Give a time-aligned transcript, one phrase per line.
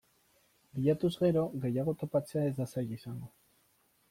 [0.77, 3.31] Bilatuz gero gehiago topatzea ez da zaila izango.